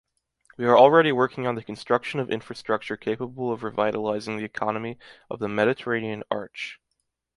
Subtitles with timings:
[0.57, 4.97] We are already working on the construction of infrastructure capable of revitalizing the economy
[5.29, 6.79] of the Mediterranean Arch.